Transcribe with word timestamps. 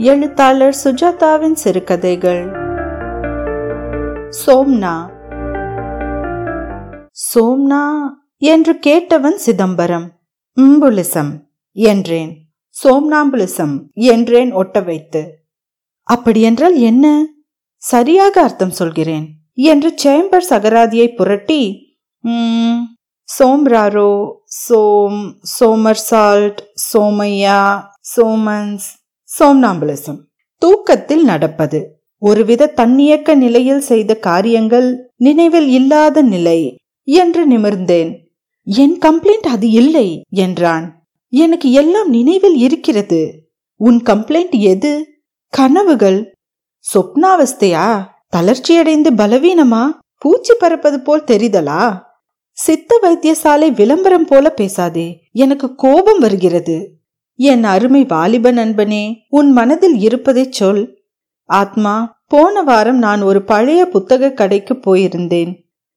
எழுத்தாளர் 0.00 0.76
சுஜாதாவின் 0.84 1.52
சிறுகதைகள். 1.52 2.48
சோம்னா. 4.46 5.06
சோம்னா 7.34 7.82
என்று 8.38 8.78
கேட்டவன் 8.86 9.34
சிதம்பரம். 9.34 10.20
இம்புலிசம் 10.56 11.32
என்றேன். 11.72 12.38
சோம்னாம்புலிசம் 12.84 13.82
என்றேன் 13.92 14.52
ஒட்ட 14.52 14.80
வைத்து. 14.80 15.46
அப்படியென்றால் 16.02 16.76
என்ன? 16.76 17.24
சரியாக 17.76 18.42
அர்த்தம் 18.42 18.70
சொல்கிறேன் 18.70 19.26
என்று 19.54 19.94
சேம்பர் 20.04 20.46
சகராதியை 20.50 21.14
புரட்டி 21.14 21.86
சோம்ராரோ 23.38 24.30
சோம் 24.68 25.34
சோமர்சால்ட் 25.60 26.58
சோமையா 26.92 27.82
சோமன்ஸ் 28.16 28.88
சோம்னாம்பலிசம். 29.38 30.18
தூக்கத்தில் 30.58 31.24
நடப்பது. 31.24 32.02
ஒருவித 32.18 32.72
தன்னியக்க 32.76 33.34
நிலையில் 33.34 33.80
செய்த 33.80 34.14
காரியங்கள் 34.14 35.12
நினைவில் 35.16 35.68
இல்லாத 35.68 36.22
நிலை 36.22 36.76
என்று 37.04 37.48
நிமிர்ந்தேன். 37.48 38.16
என் 38.64 38.98
கம்ப்ளைண்ட் 38.98 39.46
அது 39.46 39.70
இல்லை 39.70 40.22
என்றான். 40.30 41.06
எனக்கு 41.28 41.72
எல்லாம் 41.72 42.10
நினைவில் 42.10 42.56
இருக்கிறது. 42.56 43.50
உன் 43.76 44.02
கம்ப்ளைண்ட் 44.02 44.58
எது? 44.58 45.06
கனவுகள். 45.48 46.34
சொப்னாவஸ்தையா? 46.94 48.04
தளர்ச்சியடைந்து 48.36 49.10
பலவீனமா? 49.16 49.84
பூச்சி 50.18 50.54
பறப்பது 50.58 51.00
போல் 51.00 51.24
தெரிதலா? 51.24 52.00
சித்த 52.50 52.98
வைத்தியசாலை 53.02 53.70
விளம்பரம் 53.70 54.24
போல 54.24 54.50
பேசாதே. 54.50 55.20
எனக்கு 55.32 55.74
கோபம் 55.74 56.18
வருகிறது. 56.18 56.97
என் 57.40 57.64
அருமை 57.64 58.04
வாலிப 58.04 58.52
நண்பனே 58.52 59.16
உன் 59.28 59.50
மனதில் 59.50 59.98
இருப்பதை 59.98 60.46
சொல். 60.50 60.98
ஆத்மா 61.44 62.22
போன 62.26 62.62
வாரம் 62.62 62.98
நான் 62.98 63.22
ஒரு 63.22 63.42
பழைய 63.42 63.86
புத்தக 63.86 64.30
கடைக்கு 64.30 64.74
போயிருந்தேன். 64.74 65.54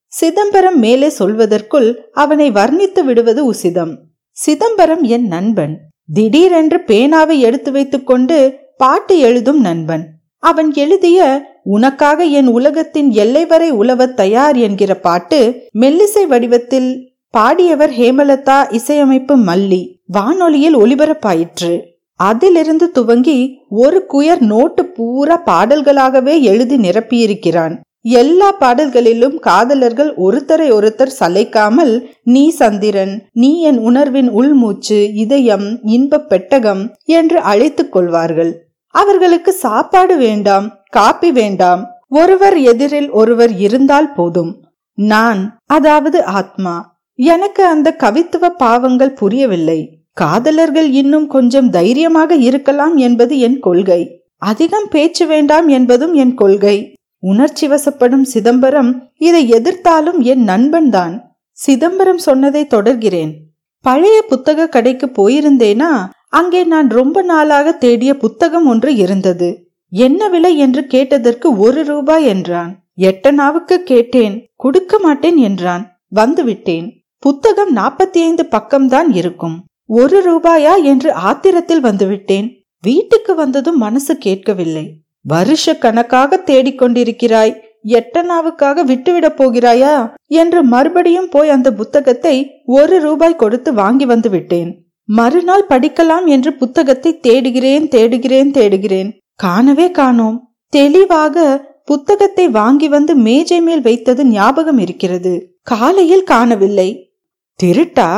சிதம்பரம் 0.08 0.80
மேலே 0.80 1.08
சொல்வதற்குள் 1.20 1.94
அவனை 2.12 2.52
வர்ணித்து 2.52 3.04
விடுவது 3.04 3.54
உசிதம். 3.54 3.98
சிதம்பரம் 4.32 5.02
என் 5.02 5.28
நண்பன். 5.28 5.80
திடீரென்று 6.14 6.84
பேனாவை 6.88 7.40
எடுத்து 7.40 7.72
வைத்துக்கொண்டு 7.72 8.58
பாட்டு 8.78 9.20
எழுதும் 9.20 9.62
நண்பன். 9.62 10.08
அவன் 10.38 10.74
எழுதிய 10.74 11.50
உனக்காக 11.64 12.24
என் 12.24 12.48
உலகத்தின் 12.48 13.12
எல்லை 13.12 13.46
வரை 13.46 13.72
உலவ 13.72 14.14
தயார் 14.14 14.58
என்கிற 14.58 14.96
பாட்டு 14.96 15.68
மெல்லிசை 15.80 16.28
வடிவத்தில் 16.28 17.11
பாடியவர் 17.38 17.92
ஹேமலதா 17.92 18.72
இசையமைப்பு 18.72 19.38
மல்லி. 19.46 19.98
வானொலியில் 20.08 20.78
ஒலிபரப்பாயிற்று. 20.78 21.80
அதிலிருந்து 22.16 22.92
துவங்கி 22.92 23.58
ஒரு 23.70 24.06
குயர் 24.14 24.40
நோட்டு 24.40 24.86
பூரா 24.86 25.42
பாடல்களாகவே 25.46 26.42
எழுதி 26.42 26.78
நிரப்பியிருக்கிறான். 26.78 27.80
எல்லா 28.02 28.52
பாடல்களிலும் 28.52 29.40
காதலர்கள் 29.40 30.16
ஒருத்தரை 30.16 30.72
ஒருத்தர் 30.72 31.12
சலைக்காமல் 31.20 32.02
நீ 32.24 32.50
சந்திரன் 32.50 33.26
நீ 33.32 33.62
என் 33.62 33.78
உணர்வின் 33.78 34.30
உள்மூச்சு 34.32 35.14
இதயம் 35.14 35.80
இன்பப் 35.84 36.30
பெட்டகம் 36.30 36.96
என்று 37.04 37.40
அழைத்துக் 37.40 37.92
கொள்வார்கள். 37.92 38.68
அவர்களுக்கு 38.88 39.52
சாப்பாடு 39.52 40.18
வேண்டாம் 40.18 40.72
காப்பி 40.90 41.32
வேண்டாம். 41.32 41.88
ஒருவர் 42.10 42.58
எதிரில் 42.58 43.10
ஒருவர் 43.10 43.56
இருந்தால் 43.58 44.14
போதும். 44.14 44.64
நான் 44.96 45.58
அதாவது 45.66 46.26
ஆத்மா 46.26 46.91
எனக்கு 47.24 47.66
அந்த 47.66 47.96
கவித்துவ 48.00 48.50
பாவங்கள் 48.50 49.14
புரியவில்லை. 49.14 49.80
காதலர்கள் 50.12 50.90
இன்னும் 50.92 51.28
கொஞ்சம் 51.28 51.70
தைரியமாக 51.70 52.36
இருக்கலாம் 52.36 52.96
என்பது 52.98 53.40
என் 53.40 53.60
கொள்கை. 53.60 54.02
அதிகம் 54.38 54.88
பேச்சு 54.90 55.28
வேண்டாம் 55.28 55.68
என்பதும் 55.68 56.14
என் 56.14 56.34
கொள்கை. 56.34 56.96
உணர்ச்சி 57.20 57.68
வசப்படும் 57.68 58.22
சிதம்பரம் 58.22 59.12
இதை 59.18 59.52
எதிர்த்தாலும் 59.52 60.20
என் 60.20 60.44
நண்பன்தான் 60.48 61.14
சிதம்பரம் 61.52 62.18
சொன்னதை 62.18 62.68
தொடர்கிறேன். 62.68 63.34
பழைய 63.82 64.22
புத்தக 64.22 64.68
கடைக்கு 64.68 65.10
போயிருந்தேனா 65.18 65.92
அங்கே 66.30 66.64
நான் 66.64 66.90
ரொம்ப 66.90 67.22
நாளாக 67.22 67.72
தேடிய 67.72 68.18
புத்தகம் 68.18 68.68
ஒன்று 68.68 68.96
இருந்தது. 68.96 69.50
என்ன 69.90 70.30
விலை 70.30 70.58
என்று 70.58 70.88
கேட்டதற்கு 70.88 71.58
ஒரு 71.58 71.84
ரூபாய் 71.84 72.26
என்றான். 72.26 72.72
எட்டனாவுக்கு 72.98 73.76
கேட்டேன் 73.76 74.36
கொடுக்க 74.56 75.00
மாட்டேன் 75.00 75.38
என்றான். 75.38 75.86
வந்துவிட்டேன். 76.16 76.88
புத்தகம் 77.24 77.76
நாற்பத்தி 77.76 78.22
ஐந்து 78.22 78.48
பக்கம்தான் 78.52 79.16
இருக்கும். 79.16 79.64
ஒரு 79.86 80.18
ரூபாயா 80.30 80.84
என்று 80.84 81.12
ஆத்திரத்தில் 81.12 81.84
வந்துவிட்டேன். 81.84 82.66
வீட்டுக்கு 82.82 83.36
வந்ததும் 83.36 83.78
மனசு 83.78 84.18
கேட்கவில்லை. 84.18 84.94
வருஷ 85.22 85.78
கணக்காக 85.78 86.42
தேடிக்கொண்டிருக்கிறாய் 86.46 87.56
எட்டனாவுக்காக 87.86 88.84
விட்டுவிடப் 88.84 89.44
போகிறாயா? 89.44 90.14
என்று 90.28 90.64
மறுபடியும் 90.64 91.30
போய் 91.30 91.50
அந்த 91.50 91.74
புத்தகத்தை 91.74 92.50
ஒரு 92.66 93.00
ரூபாய் 93.00 93.36
கொடுத்து 93.36 93.74
வாங்கி 93.74 94.06
வந்து 94.06 94.30
விட்டேன். 94.30 94.86
மறுநாள் 95.04 95.66
படிக்கலாம் 95.70 96.26
என்று 96.26 96.54
புத்தகத்தை 96.54 97.20
தேடுகிறேன் 97.20 97.88
தேடுகிறேன் 97.88 98.52
தேடுகிறேன். 98.52 99.20
காணவே 99.36 99.92
காணோம். 99.92 100.54
தெளிவாக 100.68 101.66
புத்தகத்தை 101.86 102.50
வாங்கி 102.50 102.88
வந்து 102.88 103.16
மேஜை 103.16 103.62
மேல் 103.62 103.82
வைத்தது 103.82 104.26
ஞாபகம் 104.26 104.78
இருக்கிறது. 104.78 105.58
காலையில் 105.62 106.24
காணவில்லை. 106.24 107.11
திருட்டா? 107.60 108.10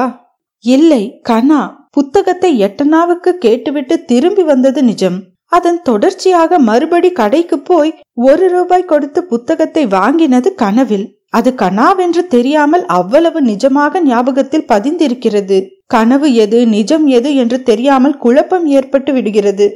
இல்லை 0.64 1.04
கனா 1.30 1.62
புத்தகத்தை 1.90 2.52
எட்டனாவுக்கு 2.66 3.32
கேட்டுவிட்டு 3.46 3.96
திரும்பி 4.06 4.44
வந்தது 4.44 4.82
நிஜம். 4.84 5.18
அதன் 5.52 5.80
தொடர்ச்சியாக 5.82 6.60
மறுபடி 6.60 7.10
கடைக்கு 7.12 7.58
போய் 7.60 7.92
ஒரு 8.28 8.46
ரூபாய் 8.50 8.90
கொடுத்து 8.92 9.20
புத்தகத்தை 9.24 9.84
வாங்கினது 9.88 10.50
கனவில். 10.56 11.06
அது 11.30 11.50
கனாவென்று 11.62 12.24
தெரியாமல் 12.28 12.86
அவ்வளவு 12.98 13.40
நிஜமாக 13.42 14.02
ஞாபகத்தில் 14.04 14.70
பதிந்திருக்கிறது. 14.74 15.58
கனவு 15.86 16.28
எது 16.44 16.60
நிஜம் 16.68 17.06
எது 17.18 17.30
என்று 17.36 17.58
தெரியாமல் 17.64 18.18
குழப்பம் 18.18 18.66
ஏற்பட்டு 18.78 19.14
விடுகிறது. 19.14 19.68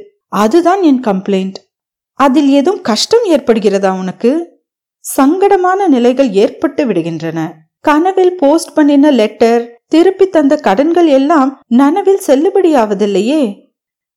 அதுதான் 0.42 0.82
என் 0.82 1.02
கம்ப்ளைண்ட் 1.04 1.58
அதில் 2.18 2.50
ஏதும் 2.58 2.80
கஷ்டம் 2.80 3.26
ஏற்படுகிறதா 3.34 3.90
உனக்கு? 3.98 4.30
சங்கடமான 5.04 5.80
நிலைகள் 5.88 6.30
ஏற்பட்டு 6.42 6.82
விடுகின்றன. 6.86 7.40
கனவில் 7.84 8.34
போஸ்ட் 8.34 8.74
பண்ணின 8.74 9.10
லெட்டர் 9.10 9.62
திருப்பி 9.86 10.26
தந்த 10.26 10.56
கடன்கள் 10.56 11.06
எல்லாம் 11.06 11.50
நனவில் 11.68 12.20
செல்லுபடியாவதில்லையே. 12.26 13.42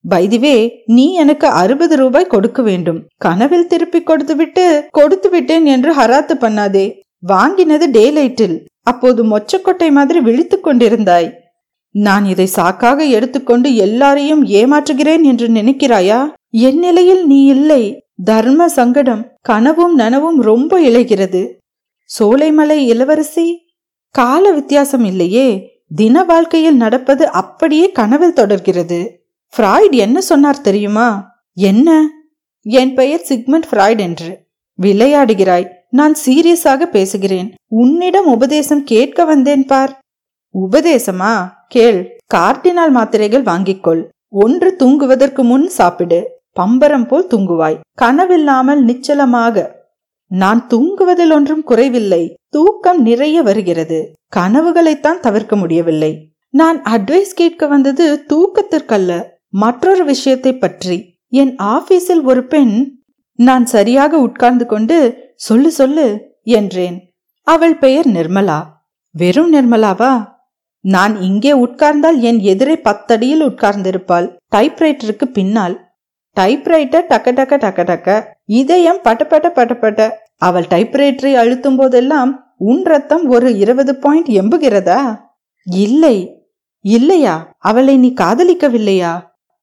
வைதிவே 0.05 0.83
நீ 0.85 1.13
எனக்கு 1.13 1.47
அறுபது 1.47 1.95
ரூபாய் 1.95 2.31
கொடுக்க 2.33 2.61
வேண்டும். 2.61 2.99
கனவில் 3.17 3.67
திருப்பி 3.67 4.03
கொடுத்து 4.03 4.35
விட்டு 4.35 4.65
கொடுத்து 4.91 5.29
விட்டேன் 5.29 5.65
என்று 5.65 5.91
ஹராத்து 5.95 6.35
பண்ணாதே. 6.39 6.85
வாங்கினது 7.19 7.91
டே 7.91 8.11
லைட்டில் 8.11 8.57
அப்போது 8.83 9.23
மொச்சக்கொட்டை 9.23 9.91
மாதிரி 9.91 10.19
விழித்துக் 10.19 10.67
கொண்டிருந்தாய். 10.67 11.29
நான் 11.95 12.25
இதை 12.25 12.47
சாக்காக 12.55 13.09
எடுத்துக்கொண்டு 13.09 13.75
எல்லாரையும் 13.75 14.43
ஏமாற்றுகிறேன் 14.45 15.23
என்று 15.23 15.47
நினைக்கிறாயா? 15.47 16.19
என் 16.49 16.79
நிலையில் 16.79 17.25
நீ 17.25 17.39
இல்லை. 17.45 17.83
தர்ம 18.23 18.67
சங்கடம் 18.69 19.23
கனவும் 19.49 19.95
நனவும் 19.99 20.39
ரொம்ப 20.41 20.79
இழைகிறது. 20.81 21.41
சோலைமலை 22.19 22.85
இளவரசி? 22.87 23.65
கால 24.09 24.51
வித்தியாசம் 24.51 25.03
இல்லையே. 25.03 25.81
தின 25.95 26.23
வாழ்க்கையில் 26.23 26.75
நடப்பது 26.75 27.31
அப்படியே 27.31 27.91
கனவில் 27.91 28.33
தொடர்கிறது. 28.33 29.25
ஃப்ராய்ட் 29.57 29.91
என்ன 29.91 30.21
சொன்னார் 30.21 30.61
தெரியுமா? 30.61 31.31
என்ன? 31.53 32.09
என் 32.61 32.93
பெயர் 32.93 33.21
சிக்மண்ட் 33.29 33.63
ஃப்ராய்ட் 33.71 33.99
என்று. 33.99 34.45
விளையாடுகிறாய். 34.81 35.67
நான் 35.89 36.15
சீரியஸாக 36.25 36.81
பேசுகிறேன். 36.81 37.53
உன்னிடம் 37.67 38.25
உபதேசம் 38.25 38.83
கேட்க 38.83 39.25
வந்தேன் 39.25 39.65
பார். 39.65 39.99
உபதேசமா? 40.71 41.47
கேள். 41.67 42.17
கார்டினால் 42.33 42.91
மாத்திரைகள் 42.91 43.43
வாங்கிக்கொள். 43.43 44.03
ஒன்று 44.29 44.75
தூங்குவதற்கு 44.75 45.43
முன் 45.43 45.67
சாப்பிடு. 45.67 46.29
பம்பரம் 46.53 47.07
போல் 47.07 47.27
தூங்குவாய். 47.27 47.79
கனவில்லாமல் 48.01 48.83
நிச்சலமாக. 48.83 49.79
நான் 50.31 50.67
தூங்குவதில் 50.73 51.31
ஒன்றும் 51.31 51.63
குறைவில்லை. 51.63 52.35
தூக்கம் 52.49 53.01
நிறைய 53.01 53.41
வருகிறது. 53.41 54.13
கனவுகளைத்தான் 54.35 55.19
தவிர்க்க 55.19 55.55
முடியவில்லை. 55.55 56.31
நான் 56.49 56.81
அட்வைஸ் 56.81 57.33
கேட்க 57.35 57.67
வந்தது 57.67 58.25
தூக்கத்திற்கல்ல. 58.33 59.23
மற்றொரு 59.49 60.05
விஷயத்தை 60.05 60.57
பற்றி. 60.57 61.19
என் 61.27 61.55
ஆபீஸில் 61.55 62.23
ஒரு 62.23 62.47
பெண் 62.47 62.99
நான் 63.35 63.65
சரியாக 63.65 64.17
உட்கார்ந்து 64.17 64.65
கொண்டு 64.65 64.97
சொல்லு 65.35 65.71
சொல்லு 65.71 66.35
என்றேன். 66.43 67.13
அவள் 67.43 67.77
பெயர் 67.77 68.07
நிர்மலா. 68.07 68.63
வெறும் 69.11 69.53
நிர்மலாவா? 69.53 70.25
நான் 70.79 71.21
இங்கே 71.21 71.51
உட்கார்ந்தால் 71.51 72.19
என் 72.19 72.39
எதிரே 72.39 72.75
பத்தடியில் 72.75 73.43
உட்கார்ந்திருப்பாள். 73.43 74.37
டைப்ரைட்டருக்கு 74.55 75.25
பின்னால். 75.25 75.89
டைப்ரைட்டர் 76.39 77.03
டக்க 77.09 77.31
டக்க 77.31 77.57
டக்க 77.57 77.83
டக்க. 77.83 78.23
இதயம் 78.59 78.99
பட்டப்பட்ட 79.03 79.49
பட்டப்பட்ட 79.49 79.99
அவள் 80.37 80.65
டைப்ரைட்டரை 80.69 81.33
அழுத்தும் 81.33 81.75
போதெல்லாம் 81.75 82.55
உன் 82.57 82.83
ரத்தம் 82.83 83.27
ஒரு 83.27 83.57
இருபது 83.57 83.95
பாயிண்ட் 83.95 84.27
எம்புகிறதா? 84.27 84.99
இல்லை. 85.63 86.47
இல்லையா? 86.81 87.55
அவளை 87.57 87.97
நீ 87.97 88.13
காதலிக்கவில்லையா? 88.21 89.11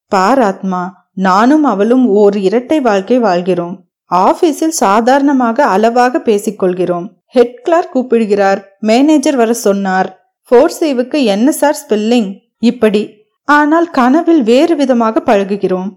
பார் 0.08 0.40
ஆத்மா 0.40 1.10
நானும் 1.14 1.64
அவளும் 1.64 2.06
ஓர் 2.06 2.38
இரட்டை 2.38 2.80
வாழ்க்கை 2.80 3.18
வாழ்கிறோம். 3.18 3.84
ஆபீஸில் 4.10 4.76
சாதாரணமாக 4.82 5.64
அளவாக 5.64 6.18
பேசிக்கொள்கிறோம். 6.18 7.06
ஹெட் 7.26 7.60
கிளார்க் 7.62 7.92
கூப்பிடுகிறார். 7.92 8.76
மேனேஜர் 8.80 9.36
வர 9.36 9.52
சொன்னார். 9.52 10.32
ஃபோர் 10.48 10.72
சேவுக்கு 10.80 11.24
என்ன 11.24 11.50
சார் 11.52 11.76
ஸ்பெல்லிங். 11.82 12.38
இப்படி. 12.58 13.02
ஆனால் 13.44 13.90
கனவில் 13.90 14.42
வேறு 14.42 14.76
விதமாக 14.76 15.22
பழகுகிறோம். 15.26 15.88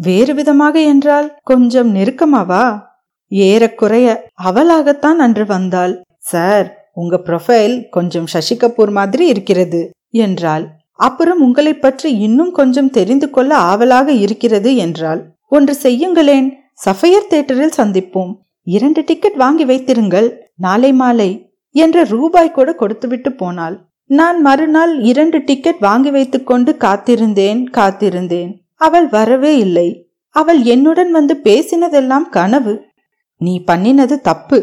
வேறு 0.00 0.32
விதமாக 0.34 0.76
என்றால் 0.92 1.28
கொஞ்சம் 1.42 1.90
நெருக்கமாவா? 1.94 2.64
ஏறக்குறைய 3.32 4.06
அவளாகத்தான் 4.44 5.18
அன்று 5.18 5.44
வந்தாள். 5.46 5.94
சார் 6.30 6.68
உங்க 6.92 7.16
ப்ரொஃபைல் 7.26 7.74
கொஞ்சம் 7.90 8.26
சசி 8.26 8.54
கபூர் 8.56 8.90
மாதிரி 8.90 9.24
இருக்கிறது 9.26 9.80
என்றாள். 10.24 10.64
அப்புறம் 10.98 11.40
உங்களை 11.40 11.74
பற்றி 11.74 12.08
இன்னும் 12.18 12.52
கொஞ்சம் 12.52 12.90
தெரிந்து 12.90 13.28
கொள்ள 13.30 13.52
ஆவலாக 13.70 14.08
இருக்கிறது 14.24 14.70
என்றாள். 14.76 15.20
ஒன்று 15.48 15.74
செய்யுங்களேன் 15.82 16.48
சஃபையர் 16.84 17.30
தேட்டரில் 17.30 17.78
சந்திப்போம். 17.78 18.32
இரண்டு 18.66 19.00
டிக்கெட் 19.04 19.36
வாங்கி 19.36 19.64
வைத்திருங்கள் 19.64 20.28
நாளை 20.56 20.90
மாலை 20.92 21.30
என்ற 21.74 22.04
ரூபாய் 22.04 22.56
கூட 22.56 22.70
கொடுத்துவிட்டு 22.74 23.30
போனாள். 23.32 23.76
நான் 24.10 24.38
மறுநாள் 24.40 24.92
இரண்டு 25.02 25.38
டிக்கெட் 25.44 25.80
வாங்கி 25.80 26.10
வைத்துக்கொண்டு 26.10 26.70
காத்திருந்தேன் 26.80 27.60
காத்திருந்தேன் 27.78 28.50
அவள் 28.80 29.08
வரவே 29.08 29.58
இல்லை. 29.58 29.88
அவள் 30.28 30.62
என்னுடன் 30.62 31.10
வந்து 31.10 31.40
பேசினதெல்லாம் 31.44 32.26
கனவு. 32.28 32.74
நீ 33.36 33.62
பண்ணினது 33.66 34.16
தப்பு. 34.20 34.58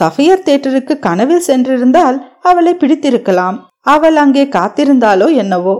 சஃபியர் 0.00 0.44
தேட்டருக்கு 0.46 0.98
கனவில் 0.98 1.46
சென்றிருந்தால் 1.46 2.18
அவளை 2.40 2.74
பிடித்திருக்கலாம். 2.74 3.56
அவள் 3.80 4.16
அங்கே 4.16 4.44
காத்திருந்தாலோ 4.44 5.34
என்னவோ. 5.34 5.76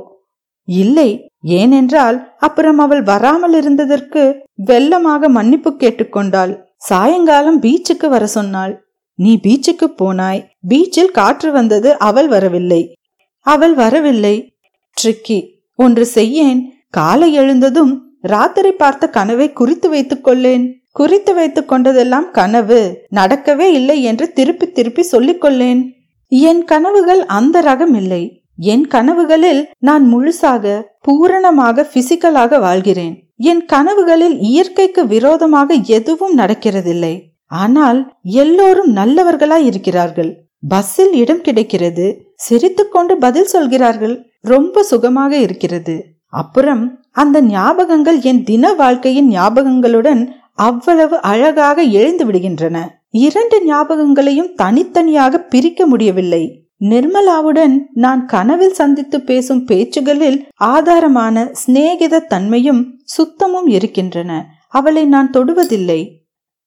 இல்லை 0.69 1.31
ஏனென்றால் 1.41 2.35
அப்புறம் 2.39 2.79
அவள் 2.79 3.03
வராமல் 3.03 3.53
இருந்ததற்கு 3.53 4.23
வெள்ளமாக 4.67 5.29
மன்னிப்பு 5.29 5.71
கேட்டுக்கொண்டாள். 5.79 6.53
சாயங்காலம் 6.77 7.61
பீச்சுக்கு 7.63 8.09
வர 8.09 8.27
சொன்னாள். 8.27 8.75
நீ 9.15 9.33
பீச்சுக்கு 9.43 9.87
போனாய். 10.03 10.43
பீச்சில் 10.69 11.11
காற்று 11.11 11.53
வந்தது 11.53 11.99
அவள் 11.99 12.29
வரவில்லை. 12.29 12.83
அவள் 13.47 13.75
வரவில்லை. 13.75 14.35
ட்ரிக்கி 14.97 15.39
ஒன்று 15.79 16.05
செய்யேன். 16.15 16.61
காலை 16.93 17.33
எழுந்ததும் 17.33 18.11
ராத்திரி 18.21 18.73
பார்த்த 18.73 19.09
கனவை 19.09 19.53
குறித்து 19.53 19.89
வைத்துக் 19.89 20.27
கொள்ளேன். 20.27 20.73
குறித்து 20.93 21.35
வைத்துக் 21.35 21.73
கொண்டதெல்லாம் 21.73 22.31
கனவு. 22.31 23.07
நடக்கவே 23.15 23.59
இல்லை 23.59 24.03
என்று 24.03 24.33
திருப்பி 24.33 24.73
திருப்பி 24.73 25.03
சொல்லிக் 25.03 25.45
கொள்ளேன். 25.45 25.89
என் 26.29 26.65
கனவுகள் 26.65 27.27
அந்த 27.27 27.63
ரகம் 27.63 27.95
இல்லை. 27.95 28.43
என் 28.57 28.87
கனவுகளில் 28.87 29.67
நான் 29.79 30.15
முழுசாக 30.15 30.83
பூரணமாக 31.01 31.89
பிசிக்கலாக 31.95 32.61
வாழ்கிறேன். 32.61 33.33
என் 33.37 33.67
கனவுகளில் 33.73 34.39
இயற்கைக்கு 34.39 35.07
விரோதமாக 35.07 35.75
எதுவும் 35.75 36.39
நடக்கிறதில்லை. 36.39 37.23
ஆனால் 37.47 38.15
எல்லோரும் 38.23 38.97
நல்லவர்களாய் 38.97 39.65
இருக்கிறார்கள். 39.65 40.45
பஸ்ஸில் 40.69 41.13
இடம் 41.13 41.41
கிடைக்கிறது. 41.41 42.33
சிரித்துக்கொண்டு 42.35 43.17
பதில் 43.17 43.45
சொல்கிறார்கள். 43.45 44.33
ரொம்ப 44.41 44.83
சுகமாக 44.83 45.37
இருக்கிறது. 45.37 46.12
அப்புறம் 46.33 47.05
அந்த 47.11 47.43
ஞாபகங்கள் 47.43 48.23
என் 48.23 48.45
தின 48.45 48.75
வாழ்க்கையின் 48.75 49.31
ஞாபகங்களுடன் 49.31 50.29
அவ்வளவு 50.55 51.21
அழகாக 51.21 51.83
எழுந்து 51.83 52.27
விடுகின்றன. 52.27 52.81
இரண்டு 53.11 53.65
ஞாபகங்களையும் 53.65 54.55
தனித்தனியாக 54.55 55.39
பிரிக்க 55.39 55.87
முடியவில்லை. 55.87 56.67
நிர்மலாவுடன் 56.81 57.79
நான் 57.95 58.27
கனவில் 58.27 58.73
சந்தித்து 58.73 59.21
பேசும் 59.21 59.65
பேச்சுகளில் 59.67 60.43
ஆதாரமான 60.65 61.53
சிநேகித 61.67 62.27
தன்மையும் 62.27 63.01
சுத்தமும் 63.05 63.67
இருக்கின்றன. 63.67 64.47
அவளை 64.69 65.05
நான் 65.05 65.31
தொடுவதில்லை. 65.31 66.09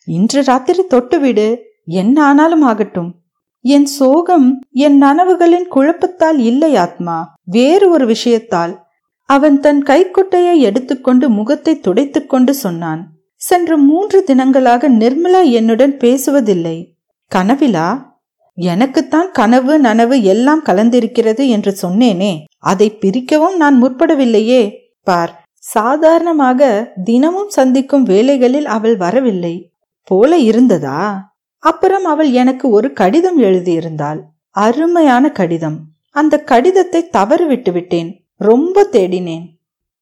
இன்று 0.05 0.43
ராத்திரி 0.43 0.83
தொட்டுவிடு 0.89 1.57
என்ன 1.85 2.23
ஆனாலும் 2.23 2.61
ஆகட்டும். 2.61 3.15
என் 3.61 3.85
சோகம் 3.85 4.59
என் 4.71 5.03
நனவுகளின் 5.03 5.67
குழப்பத்தால் 5.67 6.37
இல்லை 6.37 6.75
ஆத்மா. 6.75 7.33
வேறு 7.43 7.89
ஒரு 7.89 8.15
விஷயத்தால். 8.15 8.83
அவன் 9.25 9.59
தன் 9.59 9.81
கைக்குட்டையை 9.81 10.59
எடுத்துக்கொண்டு 10.59 11.29
முகத்தை 11.29 11.79
துடைத்துக்கொண்டு 11.81 12.49
சொன்னான் 12.49 13.07
சென்ற 13.35 13.77
மூன்று 13.77 14.23
தினங்களாக 14.27 14.89
நிர்மலா 14.89 15.51
என்னுடன் 15.51 15.97
பேசுவதில்லை. 15.97 16.93
கனவிலா? 17.35 18.13
எனக்குத்தான் 18.53 19.31
கனவு 19.31 19.81
நனவு 19.81 20.21
எல்லாம் 20.21 20.63
கலந்திருக்கிறது 20.63 21.47
என்று 21.47 21.75
சொன்னேனே 21.81 22.43
அதை 22.57 22.97
பிரிக்கவும் 23.01 23.55
நான் 23.55 23.83
முற்படவில்லையே. 23.83 24.71
பார் 25.03 25.45
சாதாரணமாக 25.57 26.91
தினமும் 27.03 27.49
சந்திக்கும் 27.49 28.03
வேலைகளில் 28.03 28.65
அவள் 28.65 28.97
வரவில்லை. 28.97 29.71
போல 30.03 30.37
இருந்ததா? 30.37 31.33
அப்புறம் 31.59 32.05
அவள் 32.05 32.31
எனக்கு 32.31 32.69
ஒரு 32.69 32.93
கடிதம் 32.93 33.39
எழுதியிருந்தாள். 33.41 34.21
அருமையான 34.49 35.31
கடிதம். 35.31 35.79
அந்த 36.09 36.39
கடிதத்தை 36.39 37.07
தவறு 37.07 37.45
விட்டு 37.47 37.71
விட்டேன் 37.71 38.24
ரொம்ப 38.37 38.87
தேடினேன். 38.91 39.45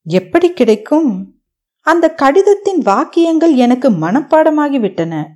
எப்படி 0.04 0.52
கிடைக்கும்? 0.52 1.34
அந்த 1.80 2.10
கடிதத்தின் 2.10 2.78
வாக்கியங்கள் 2.78 3.54
எனக்கு 3.54 3.90
மனப்பாடமாகிவிட்டன. 3.90 5.26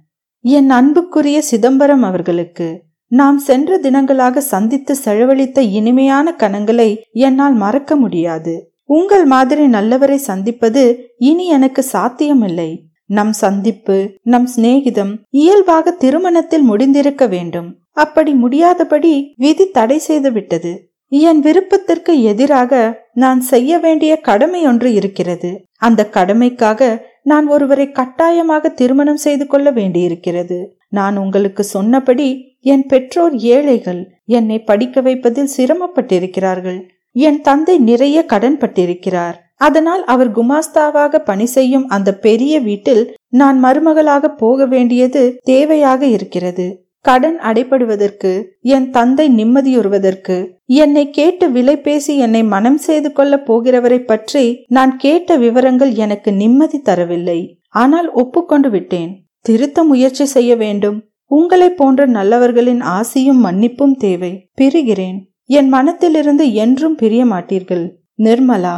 என் 0.40 0.70
அன்புக்குரிய 0.70 1.42
சிதம்பரம் 1.42 2.02
அவர்களுக்கு 2.02 2.82
நாம் 3.06 3.38
சென்ற 3.38 3.78
தினங்களாக 3.78 4.36
சந்தித்து 4.36 4.94
செலவழித்த 4.94 5.62
இனிமையான 5.62 6.34
கணங்களை 6.38 6.96
என்னால் 7.12 7.54
மறக்க 7.54 7.96
முடியாது. 7.96 8.72
உங்கள் 8.84 9.24
மாதிரி 9.24 9.66
நல்லவரை 9.66 10.14
சந்திப்பது 10.14 11.14
இனி 11.18 11.46
எனக்கு 11.46 11.82
சாத்தியமில்லை. 11.82 12.84
நம் 13.06 13.32
சந்திப்பு 13.32 14.12
நம் 14.22 14.48
சிநேகிதம் 14.56 15.18
இயல்பாக 15.30 15.90
திருமணத்தில் 15.90 16.70
முடிந்திருக்க 16.70 17.28
வேண்டும். 17.28 17.78
அப்படி 17.92 18.32
முடியாதபடி 18.32 19.34
விதி 19.36 19.70
தடை 19.70 19.98
செய்து 19.98 20.32
விட்டது 20.32 20.87
என் 21.10 21.40
விருப்பத்திற்கு 21.40 22.22
எதிராக 22.22 23.04
நான் 23.12 23.40
செய்ய 23.40 23.78
வேண்டிய 23.78 24.20
கடமை 24.20 24.66
ஒன்று 24.66 24.92
இருக்கிறது. 24.92 25.50
அந்த 25.76 26.08
கடமைக்காக 26.12 27.02
நான் 27.22 27.46
ஒருவரை 27.46 27.90
கட்டாயமாக 27.90 28.68
திருமணம் 28.68 29.16
செய்து 29.16 29.46
கொள்ள 29.46 29.70
வேண்டியிருக்கிறது. 29.70 30.58
நான் 30.88 31.16
உங்களுக்கு 31.16 31.64
சொன்னபடி 31.64 32.56
என் 32.60 32.86
பெற்றோர் 32.86 33.34
ஏழைகள் 33.34 34.00
என்னை 34.24 34.58
படிக்க 34.62 35.00
வைப்பதில் 35.00 35.54
சிரமப்பட்டிருக்கிறார்கள். 35.56 36.80
என் 37.12 37.40
தந்தை 37.40 37.78
நிறைய 37.78 38.24
கடன் 38.24 38.58
பட்டிருக்கிறார். 38.58 39.36
அதனால் 39.56 40.04
அவர் 40.04 40.30
குமாஸ்தாவாக 40.30 41.18
பணி 41.18 41.46
செய்யும் 41.46 41.88
அந்த 41.88 42.14
பெரிய 42.16 42.60
வீட்டில் 42.60 43.16
நான் 43.28 43.64
மருமகளாக 43.64 44.28
போக 44.36 44.66
வேண்டியது 44.66 45.22
தேவையாக 45.46 46.02
இருக்கிறது. 46.02 46.87
கடன் 47.08 47.36
அடைபடுவதற்கு 47.50 48.30
என் 48.74 48.88
தந்தை 48.90 49.26
நிம்மதியுறுவதற்கு 49.30 50.36
என்னை 50.80 51.04
கேட்டு 51.10 51.46
விலை 51.50 51.76
பேசி 51.80 52.14
என்னை 52.16 52.42
மனம் 52.54 52.80
செய்து 52.86 53.10
கொள்ள 53.12 53.34
போகிறவரை 53.42 54.00
பற்றி 54.00 54.44
நான் 54.68 54.92
கேட்ட 54.96 55.36
விவரங்கள் 55.36 55.92
எனக்கு 55.94 56.32
நிம்மதி 56.32 56.78
தரவில்லை. 56.78 57.38
ஆனால் 57.82 58.08
ஒப்புக்கொண்டு 58.12 58.70
விட்டேன். 58.70 59.12
திருத்த 59.46 59.84
முயற்சி 59.84 60.24
செய்ய 60.24 60.52
வேண்டும். 60.56 60.98
உங்களை 61.30 61.70
போன்ற 61.70 62.06
நல்லவர்களின் 62.08 62.82
ஆசியும் 62.96 63.40
மன்னிப்பும் 63.44 63.96
தேவை. 63.96 64.32
பிரிகிறேன். 64.60 65.18
என் 65.50 65.68
மனத்திலிருந்து 65.68 66.46
என்றும் 66.64 66.94
பிரிய 66.94 67.24
மாட்டீர்கள். 67.24 67.84
நிர்மலா. 68.18 68.76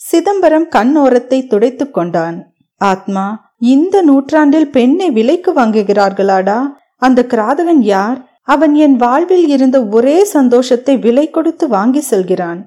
சிதம்பரம் 0.00 0.68
கண்ணோரத்தை 0.76 1.40
துடைத்துக் 1.46 1.94
கொண்டான். 1.94 2.36
ஆத்மா 2.80 3.24
இந்த 3.58 3.96
நூற்றாண்டில் 4.02 4.70
பெண்ணை 4.70 5.10
விலைக்கு 5.10 5.50
வாங்குகிறார்களாடா? 5.52 6.58
அந்த 7.00 7.26
கிராதகன் 7.28 7.82
யார்? 7.82 8.18
அவன் 8.42 8.74
என் 8.74 8.96
வாழ்வில் 8.96 9.48
இருந்த 9.48 9.84
ஒரே 9.84 10.24
சந்தோஷத்தை 10.24 10.96
விலை 10.96 11.30
கொடுத்து 11.30 11.68
வாங்கி 11.68 12.00
செல்கிறான். 12.00 12.60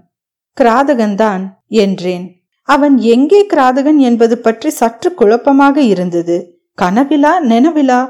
கிராதகன்தான் 0.62 1.44
என்றேன். 1.68 2.25
அவன் 2.70 2.98
எங்கே 2.98 3.46
கிராதகன் 3.54 4.00
என்பது 4.00 4.38
பற்றி 4.38 4.70
சற்று 4.70 5.13
குழப்பமாக 5.13 5.82
இருந்தது. 5.82 6.38
கனவிலா 6.82 7.34
நெனவிலா? 7.42 8.02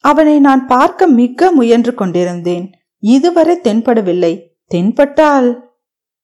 அவனை 0.00 0.38
நான் 0.38 0.66
பார்க்க 0.66 1.06
மிக்க 1.06 1.50
முயன்று 1.50 1.94
கொண்டிருந்தேன். 1.94 2.66
இதுவரை 2.98 3.54
தென்படவில்லை. 3.62 4.32
தென்பட்டால்? 4.64 5.48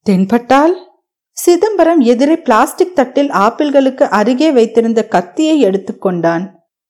தென்பட்டால்? 0.06 0.74
சிதம்பரம் 1.36 2.00
எதிரே 2.00 2.36
பிளாஸ்டிக் 2.36 2.96
தட்டில் 2.96 3.30
ஆப்பிள்களுக்கு 3.30 4.04
அருகே 4.10 4.50
வைத்திருந்த 4.50 5.00
கத்தியை 5.08 5.60
எடுத்துக்கொண்டான் 5.60 6.44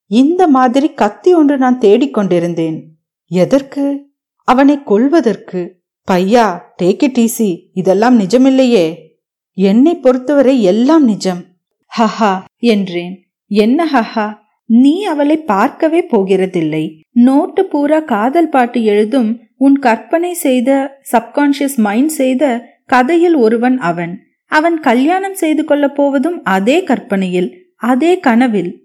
இந்த 0.06 0.46
மாதிரி 0.46 0.90
கத்தி 0.90 1.34
ஒன்று 1.34 1.58
நான் 1.58 1.78
தேடிக்கொண்டிருந்தேன் 1.78 2.80
எதற்கு? 3.26 4.06
அவனை 4.34 4.82
கொல்வதற்கு. 4.82 5.80
பையா 6.10 6.58
டேக் 6.82 7.02
இட் 7.02 7.16
ஈசி 7.16 7.68
இதெல்லாம் 7.72 8.20
நிஜமில்லையே. 8.20 8.96
என்னை 9.52 9.94
பொறுத்தவரை 9.94 10.62
எல்லாம் 10.62 11.04
நிஜம். 11.04 11.44
ஹஹா 11.98 12.42
என்றேன். 12.56 13.28
என்ன 13.46 13.86
ஹஹா? 13.92 14.34
நீ 14.66 15.02
அவளை 15.02 15.36
பார்க்கவே 15.36 16.06
போகிறதில்லை. 16.06 17.00
நோட்டு 17.10 17.66
பூரா 17.66 18.00
காதல் 18.00 18.48
பாட்டு 18.48 18.84
எழுதும் 18.84 19.40
உன் 19.56 19.78
கற்பனை 19.78 20.32
செய்த 20.32 20.98
சப்கான்ஷியஸ் 21.12 21.76
மைண்ட் 21.76 22.08
செய்த 22.08 22.66
கதையில் 22.86 23.34
ஒருவன் 23.34 23.78
அவன். 23.78 24.20
அவன் 24.46 24.80
கல்யாணம் 24.80 25.34
செய்து 25.34 25.64
கொள்ளப் 25.64 25.94
போவதும் 25.94 26.44
அதே 26.44 26.82
கற்பனையில் 26.82 27.74
அதே 27.76 28.18
கனவில். 28.18 28.81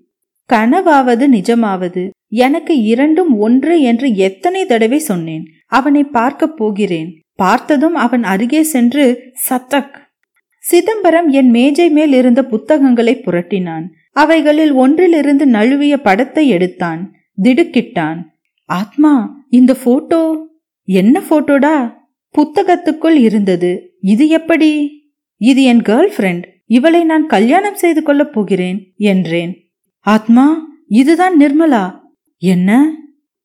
கனவாவது 0.53 1.27
நிஜமாவது 1.31 2.09
எனக்கு 2.29 2.81
இரண்டும் 2.81 3.37
ஒன்று 3.39 3.81
என்று 3.81 4.15
எத்தனை 4.15 4.65
தடவை 4.65 4.99
சொன்னேன். 4.99 5.47
அவனை 5.67 6.03
பார்க்கப் 6.03 6.57
போகிறேன். 6.57 7.19
பார்த்ததும் 7.35 7.95
அவன் 7.95 8.23
அருகே 8.23 8.61
சென்று 8.61 9.33
சத்தக். 9.49 9.93
சிதம்பரம் 10.59 11.29
என் 11.29 11.49
மேஜை 11.49 11.89
மேல் 11.89 12.13
இருந்த 12.13 12.45
புத்தகங்களை 12.45 13.15
புரட்டினான். 13.15 13.83
அவைகளில் 14.11 14.71
ஒன்றிலிருந்து 14.71 15.47
நழுவிய 15.47 15.97
படத்தை 15.97 16.47
எடுத்தான். 16.47 17.13
திடுக்கிட்டான். 17.43 18.17
ஆத்மா 18.65 19.45
இந்த 19.49 19.73
போட்டோ? 19.73 20.47
என்ன 20.83 21.21
போட்டோடா? 21.29 21.93
புத்தகத்துக்குள் 22.37 23.17
இருந்தது. 23.17 23.95
இது 24.01 24.27
எப்படி? 24.27 25.01
இது 25.37 25.63
என் 25.63 25.81
கேர்ள் 25.81 26.09
ஃப்ரெண்ட் 26.17 26.43
இவளை 26.65 27.03
நான் 27.03 27.27
கல்யாணம் 27.27 27.75
செய்து 27.75 28.03
கொள்ளப் 28.03 28.33
போகிறேன் 28.33 28.93
என்றேன். 28.97 29.66
ஆத்மா 30.07 30.67
இதுதான் 30.87 31.39
நிர்மலா. 31.39 31.99
என்ன? 32.37 32.95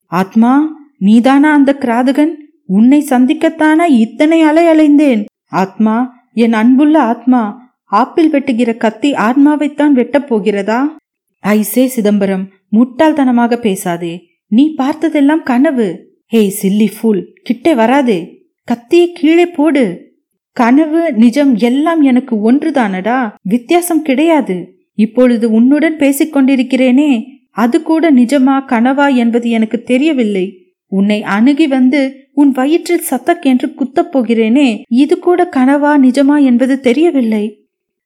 ஆத்மா 0.07 0.77
நீதானா 0.99 1.53
அந்த 1.53 1.77
கிராதகன்? 1.81 2.35
உன்னை 2.67 3.07
சந்திக்கத்தானா 3.09 3.83
இத்தனை 3.89 4.43
அலை 4.43 4.65
அலைந்தேன். 4.65 5.25
ஆத்மா 5.49 6.15
என் 6.33 6.53
அன்புள்ள 6.53 7.01
ஆத்மா 7.01 7.71
ஆப்பிள் 7.85 8.31
வெட்டுகிற 8.31 8.77
கத்தி 8.77 9.13
ஆத்மாவைத்தான் 9.13 9.91
வெட்டப் 9.91 10.29
போகிறதா? 10.29 10.97
ஐசே 11.43 11.87
சிதம்பரம் 11.87 12.49
முட்டாள்தனமாக 12.73 13.57
பேசாதே. 13.57 14.21
நீ 14.47 14.75
பார்த்ததெல்லாம் 14.79 15.43
கனவு. 15.43 16.19
ஹேய் 16.33 16.53
சில்லி 16.63 16.89
ஃபுல் 17.01 17.41
கிட்டே 17.43 17.75
வராதே. 17.75 18.47
கத்தியை 18.65 19.13
கீழே 19.13 19.47
போடு. 19.47 20.15
கனவு 20.53 21.13
நிஜம் 21.13 21.57
எல்லாம் 21.57 22.03
எனக்கு 22.03 22.53
ஒன்றுதானடா? 22.53 23.33
வித்தியாசம் 23.43 24.03
கிடையாது. 24.03 24.82
இப்பொழுது 24.95 25.51
உன்னுடன் 25.51 25.97
பேசிக்கொண்டிருக்கிறேனே 25.97 27.25
அது 27.51 27.83
கூட 27.83 28.13
நிஜமா 28.13 28.61
கனவா 28.67 29.15
என்பது 29.15 29.51
எனக்கு 29.51 29.83
தெரியவில்லை. 29.83 30.59
உன்னை 30.87 31.23
அணுகி 31.23 31.67
வந்து 31.67 32.31
உன் 32.33 32.51
வயிற்றில் 32.51 33.03
சத்தக் 33.11 33.41
என்று 33.41 33.75
குத்தப் 33.75 34.17
போகிறேனே 34.17 34.83
இது 34.89 35.19
கூட 35.19 35.49
கனவா 35.57 35.99
நிஜமா 35.99 36.45
என்பது 36.45 36.81
தெரியவில்லை. 36.81 37.57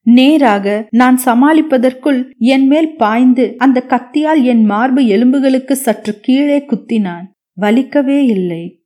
நேராக 0.01 0.87
நான் 0.89 1.19
சமாளிப்பதற்குள் 1.25 2.29
என் 2.37 2.67
மேல் 2.67 2.95
பாய்ந்து 2.95 3.55
அந்த 3.57 3.85
கத்தியால் 3.87 4.43
என் 4.43 4.63
மார்பு 4.63 5.05
எலும்புகளுக்கு 5.05 5.75
சற்று 5.75 6.19
கீழே 6.19 6.57
குத்தினான். 6.57 7.25
வலிக்கவே 7.61 8.25
இல்லை. 8.25 8.76